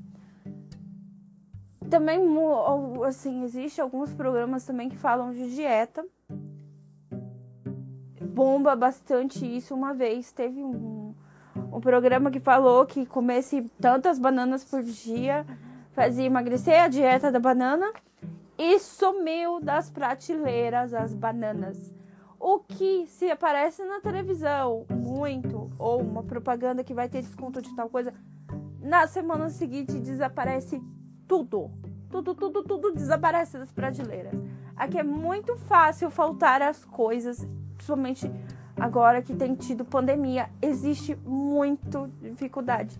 também, 1.90 2.22
assim, 3.06 3.44
existe 3.44 3.82
alguns 3.82 4.14
programas 4.14 4.64
também 4.64 4.88
que 4.90 4.96
falam 4.96 5.34
de 5.34 5.54
dieta. 5.54 6.06
Bomba 8.22 8.76
bastante 8.76 9.46
isso. 9.46 9.74
Uma 9.74 9.94
vez 9.94 10.32
teve 10.32 10.64
um, 10.64 11.14
um 11.56 11.82
programa 11.82 12.30
que 12.30 12.40
falou 12.40 12.86
que 12.86 13.06
comesse 13.06 13.70
tantas 13.82 14.20
bananas 14.20 14.64
por 14.64 14.84
dia 14.84 15.46
fazia 16.00 16.24
emagrecer 16.24 16.82
a 16.82 16.88
dieta 16.88 17.30
da 17.30 17.42
banana 17.42 17.92
e 18.58 18.80
sumiu 18.80 19.60
das 19.60 19.90
prateleiras 19.90 20.94
as 20.94 21.14
bananas. 21.14 21.94
O 22.40 22.60
que 22.60 23.06
se 23.08 23.30
aparece 23.30 23.84
na 23.84 24.00
televisão 24.00 24.86
muito, 24.90 25.70
ou 25.78 26.02
uma 26.02 26.24
propaganda 26.24 26.86
que 26.86 26.94
vai 26.94 27.10
ter 27.10 27.22
desconto 27.22 27.62
de 27.62 27.76
tal 27.76 27.90
coisa, 27.90 28.14
na 28.80 29.08
semana 29.08 29.50
seguinte 29.50 30.00
desaparece 30.00 30.82
tudo. 31.28 31.70
Tudo, 32.10 32.34
tudo, 32.34 32.64
tudo 32.64 32.94
desaparece 32.94 33.58
das 33.58 33.70
prateleiras. 33.74 34.32
Aqui 34.78 34.98
é 34.98 35.04
muito 35.04 35.58
fácil 35.58 36.10
faltar 36.10 36.62
as 36.62 36.86
coisas, 36.86 37.46
principalmente 37.76 38.32
agora 38.80 39.22
que 39.22 39.34
tem 39.36 39.56
tido 39.56 39.84
pandemia. 39.84 40.50
Existe 40.62 41.16
muita 41.26 42.10
dificuldade. 42.22 42.96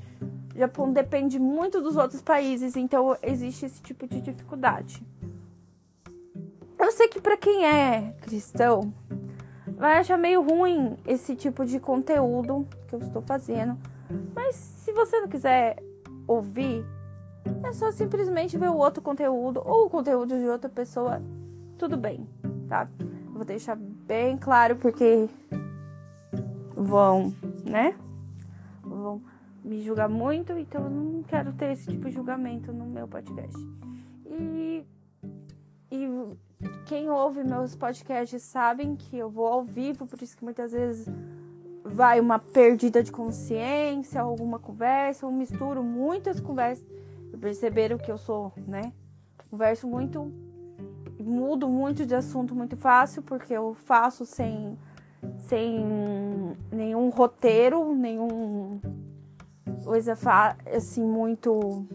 O 0.54 0.58
Japão 0.58 0.92
depende 0.92 1.40
muito 1.40 1.82
dos 1.82 1.96
outros 1.96 2.22
países, 2.22 2.76
então 2.76 3.18
existe 3.22 3.66
esse 3.66 3.82
tipo 3.82 4.08
de 4.08 4.22
dificuldade. 4.22 5.02
Eu 6.78 6.92
sei 6.92 7.08
que 7.08 7.22
para 7.22 7.38
quem 7.38 7.66
é 7.66 8.14
cristão 8.22 8.94
vai 9.78 9.98
achar 9.98 10.18
meio 10.18 10.42
ruim 10.42 10.98
esse 11.06 11.36
tipo 11.36 11.66
de 11.66 11.80
conteúdo 11.80 12.68
que 12.88 12.96
eu 12.96 13.00
estou 13.00 13.22
fazendo, 13.22 13.78
mas 14.36 14.56
se 14.56 14.92
você 14.92 15.20
não 15.22 15.28
quiser 15.28 15.82
ouvir, 16.28 16.84
é 17.64 17.74
só 17.74 17.92
simplesmente 17.92 18.58
ver 18.58 18.70
o 18.70 18.78
outro 18.78 19.02
conteúdo 19.02 19.62
ou 19.64 19.86
o 19.86 19.90
conteúdo 19.90 20.38
de 20.38 20.48
outra 20.50 20.70
pessoa, 20.70 21.22
tudo 21.78 21.96
bem, 21.96 22.28
tá? 22.68 22.88
vou 23.40 23.46
deixar 23.46 23.78
bem 23.78 24.36
claro 24.36 24.76
porque 24.76 25.30
vão, 26.80 27.34
né? 27.64 27.96
Vão 28.82 29.22
me 29.64 29.82
julgar 29.82 30.10
muito, 30.10 30.54
então 30.54 30.84
eu 30.84 30.90
não 30.90 31.24
quero 31.24 31.52
ter 31.54 31.74
esse 31.74 31.88
tipo 31.88 32.10
de 32.10 32.16
julgamento 32.16 32.72
no 32.72 32.86
meu 32.86 33.08
podcast. 33.08 33.58
E, 34.26 34.86
e 35.92 36.38
quem 36.86 37.10
ouve 37.10 37.44
meus 37.44 37.76
podcasts 37.76 38.42
sabem 38.42 38.96
que 38.96 39.18
eu 39.18 39.30
vou 39.30 39.48
ao 39.48 39.64
vivo, 39.64 40.08
por 40.08 40.22
isso 40.22 40.38
que 40.38 40.44
muitas 40.44 40.72
vezes 40.72 41.08
vai 41.84 42.20
uma 42.20 42.40
perdida 42.40 43.04
de 43.04 43.12
consciência, 43.12 44.22
alguma 44.22 44.60
conversa, 44.60 45.26
eu 45.26 45.32
misturo 45.32 45.84
muitas 45.84 46.40
conversas 46.40 46.86
perceberam 47.40 47.98
que 47.98 48.12
eu 48.12 48.18
sou, 48.18 48.52
né? 48.68 48.92
Converso 49.50 49.88
muito, 49.88 50.32
mudo 51.20 51.68
muito 51.68 52.06
de 52.06 52.14
assunto 52.14 52.54
muito 52.54 52.78
fácil, 52.78 53.24
porque 53.24 53.54
eu 53.54 53.74
faço 53.74 54.26
sem, 54.26 54.78
sem 55.38 55.86
nenhum 56.72 57.10
roteiro, 57.10 57.94
nenhum 57.96 58.80
coisa 59.84 60.18
assim 60.72 61.04
muito 61.04 61.86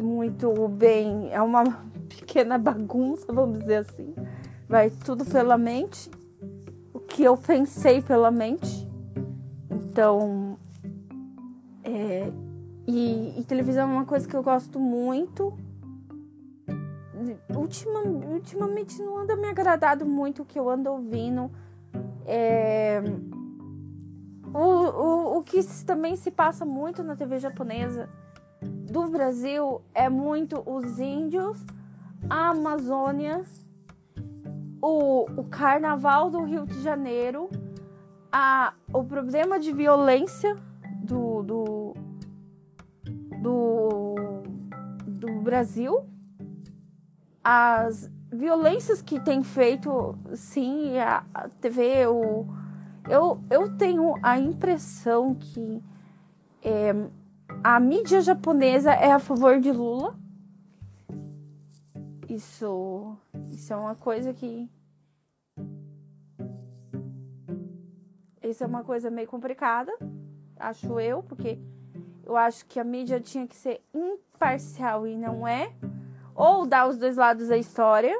muito 0.00 0.68
bem, 0.68 1.32
é 1.32 1.40
uma 1.42 1.64
pequena 2.08 2.58
bagunça, 2.58 3.32
vamos 3.32 3.60
dizer 3.60 3.76
assim. 3.76 4.14
Vai 4.68 4.90
tudo 4.90 5.24
pela 5.24 5.58
mente, 5.58 6.10
o 6.94 7.00
que 7.00 7.24
eu 7.24 7.36
pensei 7.36 8.00
pela 8.00 8.30
mente. 8.30 8.86
Então, 9.70 10.56
é, 11.82 12.30
e, 12.86 13.40
e, 13.40 13.44
televisão 13.44 13.90
é 13.90 13.92
uma 13.92 14.04
coisa 14.04 14.28
que 14.28 14.34
eu 14.34 14.42
gosto 14.42 14.78
muito. 14.78 15.52
Ultima, 17.54 18.00
ultimamente 18.00 19.00
não 19.02 19.18
anda 19.18 19.36
me 19.36 19.48
agradado 19.48 20.06
muito 20.06 20.42
o 20.42 20.44
que 20.44 20.58
eu 20.58 20.68
ando 20.68 20.90
ouvindo. 20.90 21.50
É, 22.26 23.02
o, 24.52 24.58
o, 24.58 25.38
o 25.38 25.42
que 25.42 25.60
também 25.84 26.16
se 26.16 26.30
passa 26.30 26.64
muito 26.64 27.02
na 27.02 27.16
TV 27.16 27.38
japonesa 27.38 28.08
do 28.62 29.08
Brasil 29.08 29.80
é 29.94 30.08
muito 30.08 30.62
os 30.66 30.98
índios, 30.98 31.64
a 32.28 32.50
Amazônia, 32.50 33.44
o, 34.82 35.24
o 35.40 35.44
carnaval 35.44 36.30
do 36.30 36.42
Rio 36.42 36.66
de 36.66 36.80
Janeiro, 36.82 37.48
a, 38.32 38.74
o 38.92 39.04
problema 39.04 39.58
de 39.58 39.72
violência 39.72 40.56
do, 41.04 41.42
do 41.42 41.94
do, 43.40 44.14
do 45.06 45.40
Brasil, 45.40 46.04
as 47.42 48.10
violências 48.32 49.02
que 49.02 49.18
tem 49.20 49.42
feito, 49.42 50.14
sim, 50.34 50.98
a, 50.98 51.24
TV, 51.60 52.06
o, 52.06 52.46
eu, 53.08 53.40
eu 53.50 53.76
tenho 53.76 54.14
a 54.22 54.38
impressão 54.38 55.34
que 55.34 55.82
é, 56.62 56.92
a 57.64 57.80
mídia 57.80 58.20
japonesa 58.20 58.92
é 58.92 59.10
a 59.10 59.18
favor 59.18 59.58
de 59.58 59.72
Lula. 59.72 60.14
Isso, 62.28 63.16
isso 63.52 63.72
é 63.72 63.76
uma 63.76 63.96
coisa 63.96 64.32
que. 64.32 64.70
Isso 68.42 68.64
é 68.64 68.66
uma 68.66 68.84
coisa 68.84 69.10
meio 69.10 69.28
complicada, 69.28 69.92
acho 70.56 70.98
eu, 70.98 71.22
porque 71.22 71.58
eu 72.24 72.36
acho 72.36 72.64
que 72.66 72.80
a 72.80 72.84
mídia 72.84 73.20
tinha 73.20 73.46
que 73.46 73.56
ser 73.56 73.80
imparcial 73.92 75.06
e 75.06 75.16
não 75.16 75.46
é. 75.46 75.72
Ou 76.40 76.64
dar 76.64 76.88
os 76.88 76.96
dois 76.96 77.18
lados 77.18 77.48
da 77.48 77.58
história. 77.58 78.18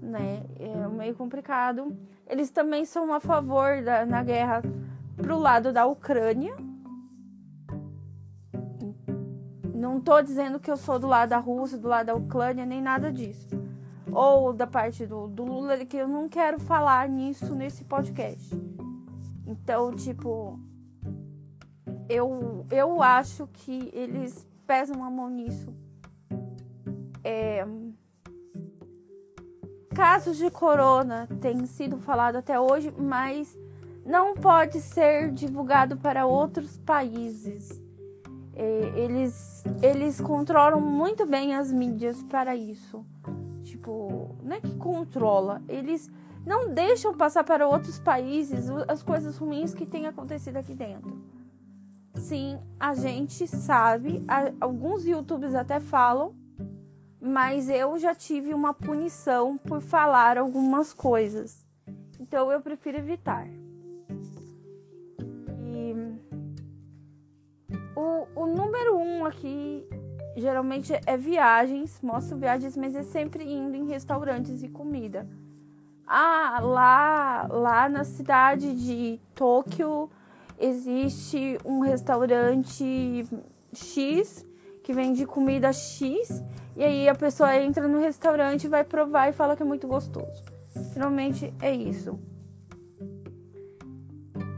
Né? 0.00 0.42
É 0.58 0.88
meio 0.88 1.14
complicado. 1.14 1.94
Eles 2.26 2.50
também 2.50 2.86
são 2.86 3.12
a 3.12 3.20
favor 3.20 3.82
da, 3.82 4.06
na 4.06 4.24
guerra 4.24 4.62
pro 5.14 5.38
lado 5.38 5.74
da 5.74 5.84
Ucrânia. 5.84 6.56
Não 9.74 10.00
tô 10.00 10.22
dizendo 10.22 10.58
que 10.58 10.70
eu 10.70 10.76
sou 10.78 10.98
do 10.98 11.06
lado 11.06 11.28
da 11.28 11.36
Rússia, 11.36 11.76
do 11.76 11.88
lado 11.88 12.06
da 12.06 12.14
Ucrânia, 12.14 12.64
nem 12.64 12.80
nada 12.80 13.12
disso. 13.12 13.50
Ou 14.10 14.54
da 14.54 14.66
parte 14.66 15.04
do, 15.04 15.28
do 15.28 15.44
Lula, 15.44 15.84
que 15.84 15.98
eu 15.98 16.08
não 16.08 16.30
quero 16.30 16.58
falar 16.58 17.10
nisso 17.10 17.54
nesse 17.54 17.84
podcast. 17.84 18.58
Então, 19.46 19.94
tipo, 19.94 20.58
eu, 22.08 22.64
eu 22.70 23.02
acho 23.02 23.46
que 23.48 23.90
eles 23.92 24.48
pesam 24.66 25.04
a 25.04 25.10
mão 25.10 25.28
nisso. 25.28 25.81
É, 27.24 27.66
casos 29.94 30.36
de 30.36 30.50
corona 30.50 31.28
têm 31.40 31.66
sido 31.66 31.98
falado 31.98 32.36
até 32.36 32.58
hoje, 32.58 32.92
mas 32.96 33.56
não 34.04 34.34
pode 34.34 34.80
ser 34.80 35.30
divulgado 35.30 35.96
para 35.96 36.26
outros 36.26 36.76
países. 36.78 37.80
É, 38.54 38.92
eles, 38.96 39.64
eles 39.82 40.20
controlam 40.20 40.80
muito 40.80 41.26
bem 41.26 41.54
as 41.54 41.70
mídias 41.72 42.22
para 42.24 42.54
isso. 42.56 43.04
Tipo, 43.62 44.36
não 44.42 44.56
é 44.56 44.60
que 44.60 44.74
controla, 44.74 45.62
eles 45.68 46.10
não 46.44 46.74
deixam 46.74 47.14
passar 47.14 47.44
para 47.44 47.66
outros 47.66 47.98
países 47.98 48.68
as 48.88 49.02
coisas 49.02 49.38
ruins 49.38 49.72
que 49.72 49.86
têm 49.86 50.06
acontecido 50.06 50.56
aqui 50.56 50.74
dentro. 50.74 51.22
Sim, 52.14 52.58
a 52.78 52.94
gente 52.94 53.46
sabe, 53.46 54.22
alguns 54.60 55.06
youtubers 55.06 55.54
até 55.54 55.80
falam, 55.80 56.34
mas 57.22 57.70
eu 57.70 57.96
já 58.00 58.12
tive 58.12 58.52
uma 58.52 58.74
punição 58.74 59.56
por 59.56 59.80
falar 59.80 60.36
algumas 60.36 60.92
coisas. 60.92 61.64
Então 62.18 62.50
eu 62.50 62.60
prefiro 62.60 62.98
evitar. 62.98 63.46
E 65.64 65.94
o, 67.94 68.26
o 68.34 68.46
número 68.46 68.96
um 68.96 69.24
aqui 69.24 69.86
geralmente 70.36 70.92
é 71.06 71.16
viagens, 71.16 72.00
mostro 72.02 72.36
viagens, 72.36 72.76
mas 72.76 72.96
é 72.96 73.04
sempre 73.04 73.44
indo 73.44 73.76
em 73.76 73.86
restaurantes 73.86 74.60
e 74.64 74.68
comida. 74.68 75.24
Ah, 76.04 76.58
lá, 76.60 77.46
lá 77.48 77.88
na 77.88 78.02
cidade 78.02 78.74
de 78.74 79.20
Tóquio 79.32 80.10
existe 80.58 81.56
um 81.64 81.78
restaurante 81.80 83.24
X 83.72 84.44
que 84.82 84.92
vende 84.92 85.24
comida 85.26 85.72
X 85.72 86.42
e 86.76 86.82
aí 86.82 87.08
a 87.08 87.14
pessoa 87.14 87.54
entra 87.56 87.86
no 87.86 88.00
restaurante, 88.00 88.66
vai 88.66 88.84
provar 88.84 89.28
e 89.28 89.32
fala 89.32 89.54
que 89.56 89.62
é 89.62 89.66
muito 89.66 89.86
gostoso. 89.86 90.42
Geralmente 90.94 91.52
é 91.60 91.74
isso. 91.74 92.18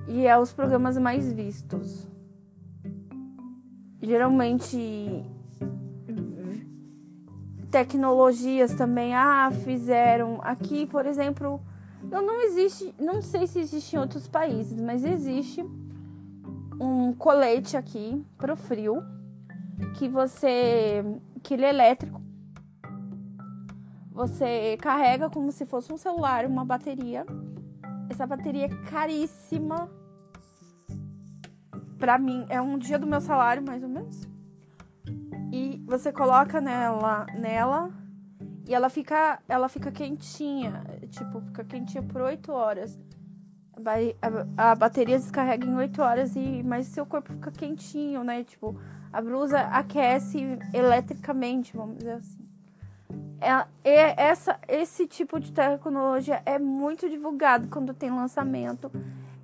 E 0.06 0.26
é 0.26 0.38
os 0.38 0.52
programas 0.52 0.96
mais 0.96 1.32
vistos. 1.32 2.06
Geralmente 4.00 5.24
tecnologias 7.70 8.72
também 8.74 9.12
ah 9.16 9.50
fizeram 9.64 10.38
aqui 10.42 10.86
por 10.86 11.06
exemplo 11.06 11.60
não, 12.04 12.24
não 12.24 12.40
existe 12.42 12.94
não 13.00 13.20
sei 13.20 13.48
se 13.48 13.58
existe 13.58 13.96
em 13.96 13.98
outros 13.98 14.28
países 14.28 14.80
mas 14.80 15.04
existe 15.04 15.60
um 16.80 17.12
colete 17.14 17.76
aqui 17.76 18.24
pro 18.38 18.54
frio 18.54 19.02
que 19.94 20.08
você 20.08 21.04
que 21.42 21.54
ele 21.54 21.64
é 21.64 21.70
elétrico. 21.70 22.20
Você 24.12 24.76
carrega 24.80 25.28
como 25.28 25.50
se 25.50 25.66
fosse 25.66 25.92
um 25.92 25.96
celular 25.96 26.46
uma 26.46 26.64
bateria. 26.64 27.26
Essa 28.08 28.26
bateria 28.26 28.66
é 28.66 28.90
caríssima. 28.90 29.90
Para 31.98 32.18
mim 32.18 32.46
é 32.48 32.60
um 32.60 32.78
dia 32.78 32.98
do 32.98 33.06
meu 33.06 33.20
salário 33.20 33.62
mais 33.62 33.82
ou 33.82 33.88
menos. 33.88 34.28
E 35.52 35.82
você 35.86 36.12
coloca 36.12 36.60
nela, 36.60 37.26
nela 37.34 37.92
e 38.66 38.74
ela 38.74 38.88
fica, 38.88 39.38
ela 39.46 39.68
fica 39.68 39.92
quentinha, 39.92 40.84
tipo, 41.10 41.40
fica 41.42 41.64
quentinha 41.64 42.02
por 42.02 42.22
8 42.22 42.50
horas. 42.50 42.98
A, 44.56 44.70
a, 44.70 44.74
bateria 44.74 45.18
descarrega 45.18 45.66
em 45.66 45.74
8 45.74 46.00
horas 46.00 46.34
e 46.34 46.62
mas 46.62 46.86
seu 46.86 47.04
corpo 47.04 47.32
fica 47.32 47.50
quentinho, 47.50 48.24
né? 48.24 48.42
Tipo, 48.42 48.78
a 49.14 49.22
blusa 49.22 49.60
aquece 49.60 50.58
eletricamente, 50.72 51.76
vamos 51.76 51.98
dizer 51.98 52.14
assim. 52.14 52.36
É, 53.84 54.20
essa, 54.20 54.58
esse 54.66 55.06
tipo 55.06 55.38
de 55.38 55.52
tecnologia 55.52 56.42
é 56.44 56.58
muito 56.58 57.08
divulgado 57.08 57.68
quando 57.68 57.94
tem 57.94 58.10
lançamento. 58.10 58.90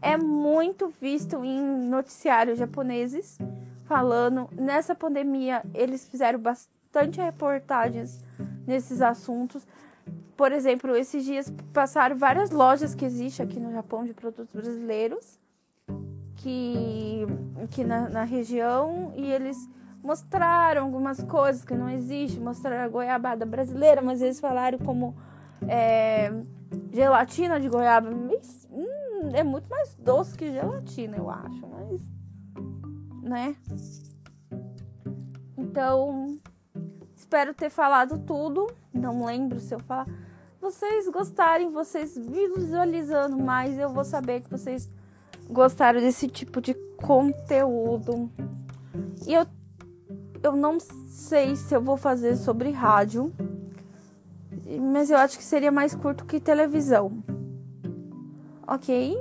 É 0.02 0.16
muito 0.16 0.92
visto 1.00 1.44
em 1.44 1.62
noticiários 1.88 2.58
japoneses 2.58 3.38
falando. 3.84 4.48
Nessa 4.52 4.92
pandemia, 4.92 5.62
eles 5.72 6.08
fizeram 6.08 6.40
bastante 6.40 7.20
reportagens 7.20 8.18
nesses 8.66 9.00
assuntos. 9.00 9.64
Por 10.36 10.50
exemplo, 10.50 10.96
esses 10.96 11.24
dias 11.24 11.52
passaram 11.72 12.16
várias 12.16 12.50
lojas 12.50 12.92
que 12.92 13.04
existem 13.04 13.46
aqui 13.46 13.60
no 13.60 13.70
Japão 13.70 14.04
de 14.04 14.14
produtos 14.14 14.52
brasileiros 14.52 15.38
que, 16.40 17.26
que 17.70 17.84
na, 17.84 18.08
na 18.08 18.24
região 18.24 19.12
e 19.14 19.30
eles 19.30 19.56
mostraram 20.02 20.84
algumas 20.84 21.22
coisas 21.22 21.64
que 21.64 21.74
não 21.74 21.88
existem, 21.88 22.42
mostraram 22.42 22.84
a 22.84 22.88
goiabada 22.88 23.44
brasileira, 23.44 24.00
mas 24.00 24.22
eles 24.22 24.40
falaram 24.40 24.78
como 24.78 25.14
é, 25.68 26.32
gelatina 26.92 27.60
de 27.60 27.68
goiaba. 27.68 28.10
Hum, 28.10 29.30
é 29.34 29.42
muito 29.42 29.68
mais 29.68 29.94
doce 29.96 30.36
que 30.36 30.50
gelatina, 30.50 31.18
eu 31.18 31.28
acho, 31.28 31.66
mas 31.68 32.00
né? 33.22 33.54
Então, 35.56 36.38
espero 37.14 37.54
ter 37.54 37.70
falado 37.70 38.18
tudo. 38.18 38.66
Não 38.92 39.24
lembro 39.24 39.60
se 39.60 39.74
eu 39.74 39.78
falar. 39.78 40.06
Vocês 40.60 41.08
gostarem, 41.08 41.70
vocês 41.70 42.18
visualizando 42.18 43.38
mais, 43.38 43.78
eu 43.78 43.88
vou 43.88 44.04
saber 44.04 44.40
que 44.40 44.50
vocês 44.50 44.88
gostaram 45.50 46.00
desse 46.00 46.28
tipo 46.28 46.60
de 46.60 46.74
conteúdo. 46.96 48.30
E 49.26 49.34
eu, 49.34 49.46
eu 50.42 50.56
não 50.56 50.78
sei 50.80 51.56
se 51.56 51.74
eu 51.74 51.80
vou 51.80 51.96
fazer 51.96 52.36
sobre 52.36 52.70
rádio, 52.70 53.32
mas 54.92 55.10
eu 55.10 55.16
acho 55.18 55.36
que 55.36 55.44
seria 55.44 55.70
mais 55.70 55.94
curto 55.94 56.24
que 56.24 56.40
televisão. 56.40 57.22
Ok? 58.66 59.16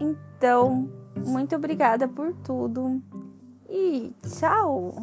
Então. 0.00 0.88
Muito 1.16 1.56
obrigada 1.56 2.06
por 2.08 2.34
tudo 2.34 3.00
e 3.68 4.12
tchau! 4.22 4.94